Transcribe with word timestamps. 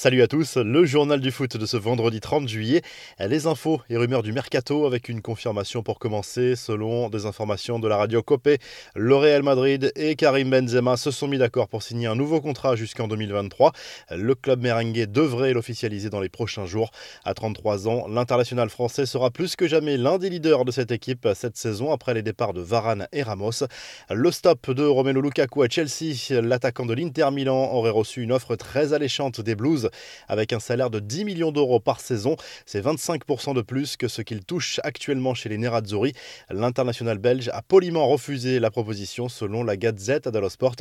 Salut 0.00 0.22
à 0.22 0.28
tous, 0.28 0.56
le 0.56 0.84
journal 0.84 1.20
du 1.20 1.32
foot 1.32 1.56
de 1.56 1.66
ce 1.66 1.76
vendredi 1.76 2.20
30 2.20 2.46
juillet. 2.46 2.82
Les 3.18 3.48
infos 3.48 3.80
et 3.90 3.96
rumeurs 3.96 4.22
du 4.22 4.32
mercato 4.32 4.86
avec 4.86 5.08
une 5.08 5.20
confirmation 5.20 5.82
pour 5.82 5.98
commencer. 5.98 6.54
Selon 6.54 7.08
des 7.08 7.26
informations 7.26 7.80
de 7.80 7.88
la 7.88 7.96
radio 7.96 8.22
Copé, 8.22 8.58
le 8.94 9.16
Real 9.16 9.42
Madrid 9.42 9.90
et 9.96 10.14
Karim 10.14 10.50
Benzema 10.50 10.96
se 10.96 11.10
sont 11.10 11.26
mis 11.26 11.38
d'accord 11.38 11.66
pour 11.66 11.82
signer 11.82 12.06
un 12.06 12.14
nouveau 12.14 12.40
contrat 12.40 12.76
jusqu'en 12.76 13.08
2023. 13.08 13.72
Le 14.12 14.36
club 14.36 14.62
merengue 14.62 15.06
devrait 15.06 15.52
l'officialiser 15.52 16.10
dans 16.10 16.20
les 16.20 16.28
prochains 16.28 16.64
jours. 16.64 16.92
À 17.24 17.34
33 17.34 17.88
ans, 17.88 18.06
l'international 18.06 18.70
français 18.70 19.04
sera 19.04 19.32
plus 19.32 19.56
que 19.56 19.66
jamais 19.66 19.96
l'un 19.96 20.18
des 20.18 20.30
leaders 20.30 20.64
de 20.64 20.70
cette 20.70 20.92
équipe 20.92 21.26
cette 21.34 21.56
saison 21.56 21.90
après 21.90 22.14
les 22.14 22.22
départs 22.22 22.52
de 22.52 22.60
Varane 22.60 23.08
et 23.10 23.24
Ramos. 23.24 23.64
Le 24.10 24.30
stop 24.30 24.70
de 24.70 24.84
Romelu 24.84 25.20
Lukaku 25.20 25.64
à 25.64 25.68
Chelsea, 25.68 26.40
l'attaquant 26.40 26.86
de 26.86 26.94
l'Inter 26.94 27.32
Milan 27.32 27.72
aurait 27.72 27.90
reçu 27.90 28.22
une 28.22 28.30
offre 28.30 28.54
très 28.54 28.92
alléchante 28.92 29.40
des 29.40 29.56
Blues 29.56 29.87
avec 30.28 30.52
un 30.52 30.60
salaire 30.60 30.90
de 30.90 31.00
10 31.00 31.24
millions 31.24 31.52
d'euros 31.52 31.80
par 31.80 32.00
saison. 32.00 32.36
C'est 32.66 32.84
25% 32.84 33.54
de 33.54 33.62
plus 33.62 33.96
que 33.96 34.08
ce 34.08 34.22
qu'il 34.22 34.44
touche 34.44 34.80
actuellement 34.84 35.34
chez 35.34 35.48
les 35.48 35.58
Nerazzurri. 35.58 36.12
L'international 36.50 37.18
belge 37.18 37.50
a 37.52 37.62
poliment 37.62 38.08
refusé 38.08 38.60
la 38.60 38.70
proposition 38.70 39.28
selon 39.28 39.64
la 39.64 39.76
Gazette 39.76 40.28
dello 40.28 40.48
Sport. 40.48 40.76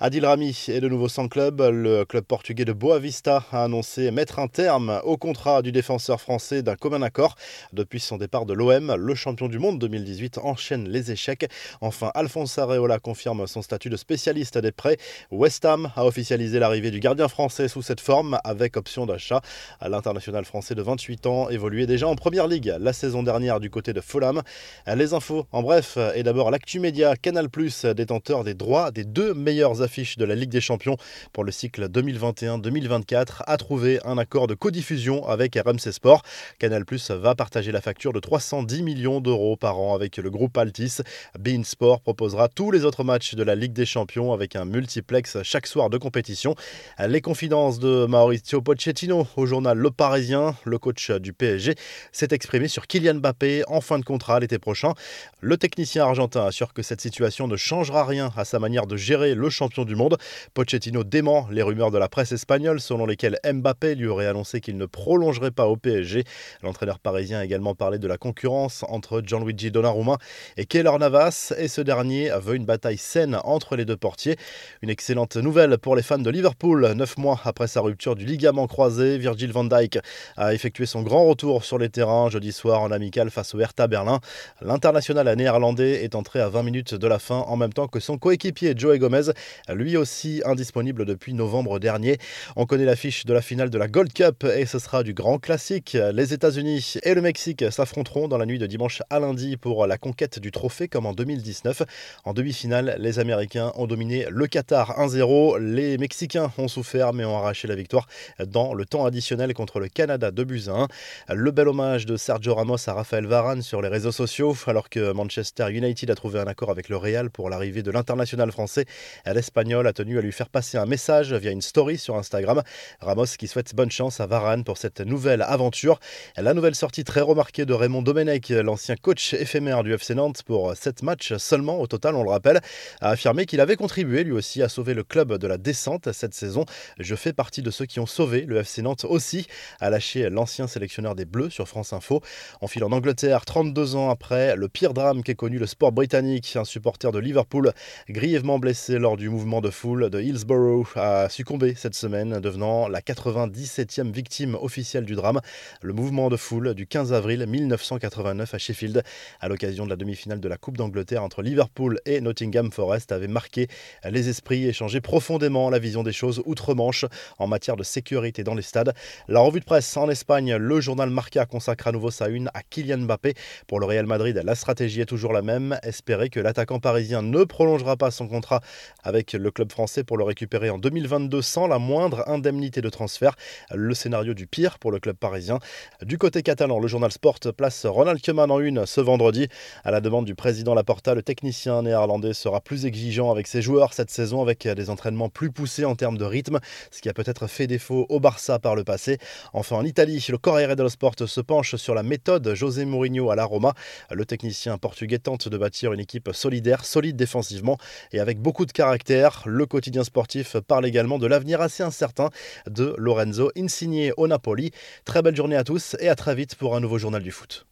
Adil 0.00 0.24
Rami 0.24 0.56
est 0.68 0.80
de 0.80 0.88
nouveau 0.88 1.08
sans 1.08 1.28
club. 1.28 1.60
Le 1.60 2.04
club 2.04 2.24
portugais 2.24 2.64
de 2.64 2.72
Boavista 2.72 3.44
a 3.52 3.64
annoncé 3.64 4.10
mettre 4.10 4.38
un 4.38 4.48
terme 4.48 5.00
au 5.04 5.16
contrat 5.16 5.62
du 5.62 5.72
défenseur 5.72 6.20
français 6.20 6.62
d'un 6.62 6.76
commun 6.76 7.02
accord. 7.02 7.36
Depuis 7.72 8.00
son 8.00 8.16
départ 8.16 8.46
de 8.46 8.54
l'OM, 8.54 8.94
le 8.94 9.14
champion 9.14 9.48
du 9.48 9.58
monde 9.58 9.78
2018 9.78 10.38
enchaîne 10.38 10.88
les 10.88 11.10
échecs. 11.10 11.46
Enfin, 11.80 12.10
Alphonse 12.14 12.58
Areola 12.58 12.98
confirme 12.98 13.46
son 13.46 13.62
statut 13.62 13.90
de 13.90 13.96
spécialiste 13.96 14.58
des 14.58 14.72
prêts. 14.72 14.96
West 15.30 15.64
Ham 15.64 15.92
a 15.96 16.04
officialisé 16.04 16.58
l'arrivée 16.58 16.90
du 16.90 17.00
gardien 17.00 17.28
français 17.28 17.68
sous 17.68 17.82
cette 17.82 18.00
forme 18.00 18.38
avec 18.50 18.76
option 18.76 19.06
d'achat. 19.06 19.40
À 19.80 19.88
l'international 19.88 20.44
français 20.44 20.74
de 20.74 20.82
28 20.82 21.26
ans 21.26 21.48
évoluait 21.48 21.86
déjà 21.86 22.06
en 22.06 22.16
première 22.16 22.46
ligue 22.46 22.74
la 22.78 22.92
saison 22.92 23.22
dernière 23.22 23.60
du 23.60 23.70
côté 23.70 23.92
de 23.92 24.00
Fulham. 24.00 24.42
Les 24.86 25.14
infos 25.14 25.46
en 25.52 25.62
bref 25.62 25.96
et 26.14 26.22
d'abord 26.22 26.50
l'actu 26.50 26.80
média 26.80 27.16
Canal+, 27.16 27.46
détenteur 27.94 28.44
des 28.44 28.54
droits 28.54 28.90
des 28.90 29.04
deux 29.04 29.34
meilleures 29.34 29.82
affiches 29.82 30.18
de 30.18 30.24
la 30.24 30.34
Ligue 30.34 30.50
des 30.50 30.60
Champions 30.60 30.96
pour 31.32 31.44
le 31.44 31.52
cycle 31.52 31.86
2021-2024 31.88 33.42
a 33.46 33.56
trouvé 33.56 34.00
un 34.04 34.18
accord 34.18 34.46
de 34.46 34.54
codiffusion 34.54 35.26
avec 35.26 35.54
RMC 35.56 35.92
Sport. 35.92 36.22
Canal+ 36.58 36.84
va 37.10 37.34
partager 37.34 37.72
la 37.72 37.80
facture 37.80 38.12
de 38.12 38.20
310 38.20 38.82
millions 38.82 39.20
d'euros 39.20 39.56
par 39.56 39.78
an 39.78 39.94
avec 39.94 40.16
le 40.16 40.30
groupe 40.30 40.56
Altis. 40.58 40.98
Bein 41.38 41.62
Sport 41.64 42.00
proposera 42.00 42.48
tous 42.48 42.70
les 42.70 42.84
autres 42.84 43.04
matchs 43.04 43.34
de 43.34 43.42
la 43.42 43.54
Ligue 43.54 43.72
des 43.72 43.86
Champions 43.86 44.32
avec 44.32 44.56
un 44.56 44.64
multiplex 44.64 45.42
chaque 45.42 45.66
soir 45.66 45.90
de 45.90 45.98
compétition. 45.98 46.54
Les 46.98 47.20
confidences 47.20 47.78
de 47.78 48.06
Maurice 48.06 48.39
Maurizio 48.40 48.62
Pochettino 48.62 49.26
au 49.36 49.44
journal 49.44 49.76
Le 49.76 49.90
Parisien, 49.90 50.54
le 50.64 50.78
coach 50.78 51.10
du 51.10 51.34
PSG, 51.34 51.74
s'est 52.10 52.28
exprimé 52.30 52.68
sur 52.68 52.86
Kylian 52.86 53.16
Mbappé 53.16 53.64
en 53.68 53.82
fin 53.82 53.98
de 53.98 54.04
contrat 54.04 54.40
l'été 54.40 54.58
prochain. 54.58 54.94
Le 55.40 55.58
technicien 55.58 56.04
argentin 56.04 56.46
assure 56.46 56.72
que 56.72 56.82
cette 56.82 57.02
situation 57.02 57.48
ne 57.48 57.56
changera 57.56 58.06
rien 58.06 58.32
à 58.36 58.46
sa 58.46 58.58
manière 58.58 58.86
de 58.86 58.96
gérer 58.96 59.34
le 59.34 59.50
champion 59.50 59.84
du 59.84 59.94
monde. 59.94 60.16
Pochettino 60.54 61.04
dément 61.04 61.48
les 61.50 61.62
rumeurs 61.62 61.90
de 61.90 61.98
la 61.98 62.08
presse 62.08 62.32
espagnole 62.32 62.80
selon 62.80 63.04
lesquelles 63.04 63.38
Mbappé 63.44 63.94
lui 63.94 64.06
aurait 64.06 64.26
annoncé 64.26 64.62
qu'il 64.62 64.78
ne 64.78 64.86
prolongerait 64.86 65.50
pas 65.50 65.66
au 65.66 65.76
PSG. 65.76 66.24
L'entraîneur 66.62 66.98
parisien 66.98 67.40
a 67.40 67.44
également 67.44 67.74
parlé 67.74 67.98
de 67.98 68.08
la 68.08 68.16
concurrence 68.16 68.84
entre 68.88 69.20
Gianluigi 69.20 69.70
Donnarumma 69.70 70.16
et 70.56 70.64
Keylor 70.64 70.98
Navas 70.98 71.52
et 71.58 71.68
ce 71.68 71.82
dernier 71.82 72.30
veut 72.40 72.54
une 72.54 72.64
bataille 72.64 72.98
saine 72.98 73.38
entre 73.44 73.76
les 73.76 73.84
deux 73.84 73.98
portiers. 73.98 74.36
Une 74.80 74.90
excellente 74.90 75.36
nouvelle 75.36 75.76
pour 75.76 75.94
les 75.94 76.02
fans 76.02 76.18
de 76.18 76.30
Liverpool, 76.30 76.92
neuf 76.94 77.18
mois 77.18 77.38
après 77.44 77.68
sa 77.68 77.82
rupture 77.82 78.16
du 78.16 78.29
ligament 78.30 78.68
croisé, 78.68 79.18
Virgil 79.18 79.50
van 79.50 79.64
Dijk 79.64 79.98
a 80.36 80.54
effectué 80.54 80.86
son 80.86 81.02
grand 81.02 81.24
retour 81.24 81.64
sur 81.64 81.78
les 81.78 81.88
terrains 81.88 82.30
jeudi 82.30 82.52
soir 82.52 82.80
en 82.80 82.92
amical 82.92 83.28
face 83.28 83.56
au 83.56 83.60
Hertha 83.60 83.88
Berlin. 83.88 84.20
L'international 84.60 85.34
néerlandais 85.34 86.04
est 86.04 86.14
entré 86.14 86.40
à 86.40 86.48
20 86.48 86.62
minutes 86.62 86.94
de 86.94 87.06
la 87.08 87.18
fin 87.18 87.38
en 87.38 87.56
même 87.56 87.72
temps 87.72 87.88
que 87.88 87.98
son 87.98 88.18
coéquipier 88.18 88.74
Joey 88.76 89.00
Gomez, 89.00 89.32
lui 89.68 89.96
aussi 89.96 90.42
indisponible 90.44 91.04
depuis 91.04 91.34
novembre 91.34 91.80
dernier. 91.80 92.18
On 92.54 92.66
connaît 92.66 92.84
l'affiche 92.84 93.26
de 93.26 93.34
la 93.34 93.42
finale 93.42 93.68
de 93.68 93.78
la 93.78 93.88
Gold 93.88 94.12
Cup 94.12 94.44
et 94.44 94.64
ce 94.64 94.78
sera 94.78 95.02
du 95.02 95.12
grand 95.12 95.38
classique. 95.38 95.96
Les 96.14 96.32
États-Unis 96.32 96.94
et 97.02 97.14
le 97.14 97.22
Mexique 97.22 97.64
s'affronteront 97.72 98.28
dans 98.28 98.38
la 98.38 98.46
nuit 98.46 98.60
de 98.60 98.66
dimanche 98.66 99.02
à 99.10 99.18
lundi 99.18 99.56
pour 99.56 99.88
la 99.88 99.98
conquête 99.98 100.38
du 100.38 100.52
trophée 100.52 100.86
comme 100.86 101.06
en 101.06 101.14
2019. 101.14 101.82
En 102.24 102.32
demi-finale, 102.32 102.96
les 103.00 103.18
Américains 103.18 103.72
ont 103.74 103.88
dominé 103.88 104.26
le 104.30 104.46
Qatar 104.46 105.00
1-0. 105.00 105.58
Les 105.58 105.98
Mexicains 105.98 106.52
ont 106.58 106.68
souffert 106.68 107.12
mais 107.12 107.24
ont 107.24 107.36
arraché 107.36 107.66
la 107.66 107.74
victoire 107.74 108.06
dans 108.44 108.74
le 108.74 108.84
temps 108.84 109.04
additionnel 109.04 109.54
contre 109.54 109.80
le 109.80 109.88
Canada 109.88 110.30
de 110.30 110.42
1. 110.68 110.88
Le 111.34 111.50
bel 111.50 111.68
hommage 111.68 112.06
de 112.06 112.16
Sergio 112.16 112.54
Ramos 112.54 112.88
à 112.88 112.92
Raphaël 112.92 113.26
Varane 113.26 113.62
sur 113.62 113.82
les 113.82 113.88
réseaux 113.88 114.12
sociaux, 114.12 114.56
alors 114.66 114.88
que 114.88 115.12
Manchester 115.12 115.70
United 115.70 116.10
a 116.10 116.14
trouvé 116.14 116.40
un 116.40 116.46
accord 116.46 116.70
avec 116.70 116.88
le 116.88 116.96
Real 116.96 117.30
pour 117.30 117.50
l'arrivée 117.50 117.82
de 117.82 117.90
l'international 117.90 118.50
français. 118.50 118.86
L'Espagnol 119.26 119.86
a 119.86 119.92
tenu 119.92 120.18
à 120.18 120.22
lui 120.22 120.32
faire 120.32 120.48
passer 120.48 120.78
un 120.78 120.86
message 120.86 121.32
via 121.32 121.50
une 121.50 121.62
story 121.62 121.98
sur 121.98 122.16
Instagram. 122.16 122.62
Ramos 123.00 123.26
qui 123.38 123.46
souhaite 123.46 123.74
bonne 123.74 123.90
chance 123.90 124.20
à 124.20 124.26
Varane 124.26 124.64
pour 124.64 124.78
cette 124.78 125.00
nouvelle 125.00 125.42
aventure. 125.42 126.00
La 126.36 126.54
nouvelle 126.54 126.74
sortie 126.74 127.04
très 127.04 127.20
remarquée 127.20 127.64
de 127.64 127.74
Raymond 127.74 128.02
Domenech, 128.02 128.50
l'ancien 128.50 128.96
coach 128.96 129.34
éphémère 129.34 129.82
du 129.82 129.92
FC 129.92 130.14
Nantes 130.14 130.42
pour 130.42 130.76
7 130.76 131.02
matchs 131.02 131.34
seulement 131.36 131.80
au 131.80 131.86
total, 131.86 132.14
on 132.14 132.22
le 132.22 132.30
rappelle, 132.30 132.60
a 133.00 133.10
affirmé 133.10 133.46
qu'il 133.46 133.60
avait 133.60 133.76
contribué 133.76 134.24
lui 134.24 134.32
aussi 134.32 134.62
à 134.62 134.68
sauver 134.68 134.94
le 134.94 135.04
club 135.04 135.36
de 135.38 135.46
la 135.46 135.58
descente 135.58 136.12
cette 136.12 136.34
saison. 136.34 136.64
Je 136.98 137.14
fais 137.14 137.32
partie 137.32 137.62
de 137.62 137.70
ceux 137.70 137.86
qui 137.86 138.00
ont 138.00 138.06
sauvé 138.10 138.42
le 138.42 138.58
FC 138.58 138.82
Nantes 138.82 139.06
aussi, 139.08 139.46
a 139.78 139.88
lâché 139.88 140.28
l'ancien 140.28 140.66
sélectionneur 140.66 141.14
des 141.14 141.24
Bleus 141.24 141.50
sur 141.50 141.68
France 141.68 141.92
Info. 141.92 142.20
On 142.60 142.66
file 142.66 142.84
en 142.84 142.92
Angleterre 142.92 143.44
32 143.44 143.94
ans 143.94 144.10
après 144.10 144.56
le 144.56 144.68
pire 144.68 144.92
drame 144.92 145.22
qu'ait 145.22 145.34
connu 145.34 145.58
le 145.58 145.66
sport 145.66 145.92
britannique. 145.92 146.56
Un 146.56 146.64
supporter 146.64 147.12
de 147.12 147.18
Liverpool, 147.18 147.72
grièvement 148.08 148.58
blessé 148.58 148.98
lors 148.98 149.16
du 149.16 149.28
mouvement 149.28 149.60
de 149.60 149.70
foule 149.70 150.10
de 150.10 150.20
Hillsborough, 150.20 150.88
a 150.96 151.28
succombé 151.28 151.74
cette 151.76 151.94
semaine, 151.94 152.40
devenant 152.40 152.88
la 152.88 153.00
97e 153.00 154.10
victime 154.10 154.56
officielle 154.56 155.04
du 155.04 155.14
drame. 155.14 155.40
Le 155.80 155.92
mouvement 155.92 156.28
de 156.28 156.36
foule 156.36 156.74
du 156.74 156.86
15 156.86 157.12
avril 157.12 157.46
1989 157.46 158.54
à 158.54 158.58
Sheffield, 158.58 159.02
à 159.40 159.48
l'occasion 159.48 159.84
de 159.84 159.90
la 159.90 159.96
demi-finale 159.96 160.40
de 160.40 160.48
la 160.48 160.56
Coupe 160.56 160.76
d'Angleterre 160.76 161.22
entre 161.22 161.42
Liverpool 161.42 162.00
et 162.06 162.20
Nottingham 162.20 162.72
Forest, 162.72 163.12
avait 163.12 163.28
marqué 163.28 163.68
les 164.04 164.28
esprits 164.28 164.66
et 164.66 164.72
changé 164.72 165.00
profondément 165.00 165.70
la 165.70 165.78
vision 165.78 166.02
des 166.02 166.12
choses 166.12 166.42
outre-Manche 166.44 167.04
en 167.38 167.46
matière 167.46 167.76
de 167.76 167.84
sécurité 167.84 167.99
dans 168.44 168.54
les 168.54 168.62
stades. 168.62 168.94
La 169.28 169.40
revue 169.40 169.60
de 169.60 169.64
presse 169.64 169.96
en 169.96 170.08
Espagne, 170.08 170.56
le 170.56 170.80
journal 170.80 171.10
Marca 171.10 171.44
consacre 171.46 171.88
à 171.88 171.92
nouveau 171.92 172.10
sa 172.10 172.28
une 172.28 172.48
à 172.54 172.62
Kylian 172.62 172.98
Mbappé. 172.98 173.34
Pour 173.66 173.78
le 173.78 173.86
Real 173.86 174.06
Madrid, 174.06 174.40
la 174.42 174.54
stratégie 174.54 175.00
est 175.00 175.06
toujours 175.06 175.32
la 175.32 175.42
même, 175.42 175.78
espérer 175.82 176.30
que 176.30 176.40
l'attaquant 176.40 176.80
parisien 176.80 177.22
ne 177.22 177.44
prolongera 177.44 177.96
pas 177.96 178.10
son 178.10 178.26
contrat 178.26 178.60
avec 179.02 179.32
le 179.32 179.50
club 179.50 179.70
français 179.70 180.02
pour 180.02 180.16
le 180.16 180.24
récupérer 180.24 180.70
en 180.70 180.78
2022 180.78 181.42
sans 181.42 181.66
la 181.66 181.78
moindre 181.78 182.24
indemnité 182.26 182.80
de 182.80 182.88
transfert. 182.88 183.36
Le 183.74 183.94
scénario 183.94 184.34
du 184.34 184.46
pire 184.46 184.78
pour 184.78 184.90
le 184.90 184.98
club 184.98 185.16
parisien. 185.16 185.58
Du 186.02 186.18
côté 186.18 186.42
catalan, 186.42 186.78
le 186.78 186.88
journal 186.88 187.12
Sport 187.12 187.38
place 187.56 187.86
Ronald 187.86 188.20
Koeman 188.22 188.50
en 188.50 188.60
une 188.60 188.86
ce 188.86 189.00
vendredi. 189.00 189.48
À 189.84 189.90
la 189.90 190.00
demande 190.00 190.24
du 190.24 190.34
président 190.34 190.74
Laporta, 190.74 191.14
le 191.14 191.22
technicien 191.22 191.82
néerlandais 191.82 192.32
sera 192.32 192.60
plus 192.60 192.86
exigeant 192.86 193.30
avec 193.30 193.46
ses 193.46 193.62
joueurs 193.62 193.92
cette 193.92 194.10
saison 194.10 194.42
avec 194.42 194.66
des 194.66 194.90
entraînements 194.90 195.28
plus 195.28 195.50
poussés 195.50 195.84
en 195.84 195.94
termes 195.94 196.18
de 196.18 196.24
rythme, 196.24 196.60
ce 196.90 197.00
qui 197.00 197.08
a 197.08 197.12
peut-être 197.12 197.46
fait 197.46 197.66
au 197.90 198.20
Barça 198.20 198.58
par 198.58 198.74
le 198.76 198.84
passé. 198.84 199.18
Enfin, 199.52 199.76
en 199.76 199.84
Italie, 199.84 200.24
le 200.28 200.38
Corriere 200.38 200.76
dello 200.76 200.88
Sport 200.88 201.14
se 201.26 201.40
penche 201.40 201.76
sur 201.76 201.94
la 201.94 202.02
méthode 202.02 202.54
José 202.54 202.84
Mourinho 202.84 203.30
à 203.30 203.36
la 203.36 203.44
Roma. 203.44 203.74
Le 204.10 204.24
technicien 204.24 204.78
portugais 204.78 205.18
tente 205.18 205.48
de 205.48 205.58
bâtir 205.58 205.92
une 205.92 206.00
équipe 206.00 206.30
solidaire, 206.32 206.84
solide 206.84 207.16
défensivement 207.16 207.78
et 208.12 208.20
avec 208.20 208.38
beaucoup 208.38 208.66
de 208.66 208.72
caractère. 208.72 209.42
Le 209.46 209.66
quotidien 209.66 210.04
sportif 210.04 210.56
parle 210.58 210.86
également 210.86 211.18
de 211.18 211.26
l'avenir 211.26 211.60
assez 211.60 211.82
incertain 211.82 212.30
de 212.66 212.94
Lorenzo 212.98 213.50
Insigne 213.56 214.12
au 214.16 214.28
Napoli. 214.28 214.70
Très 215.04 215.22
belle 215.22 215.36
journée 215.36 215.56
à 215.56 215.64
tous 215.64 215.96
et 216.00 216.08
à 216.08 216.14
très 216.14 216.34
vite 216.34 216.54
pour 216.54 216.76
un 216.76 216.80
nouveau 216.80 216.98
journal 216.98 217.22
du 217.22 217.30
foot. 217.30 217.66